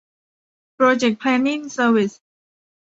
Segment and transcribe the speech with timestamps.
[0.73, 2.11] โปรเจค แพลนนิ่ง เซอร์วิส